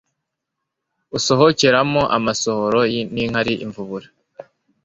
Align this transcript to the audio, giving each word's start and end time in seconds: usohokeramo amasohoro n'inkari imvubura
usohokeramo 1.17 2.01
amasohoro 2.17 2.79
n'inkari 3.13 3.53
imvubura 3.65 4.07